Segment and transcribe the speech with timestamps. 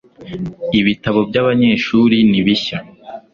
[0.79, 2.77] Ibitabo byabanyeshuri ni bishya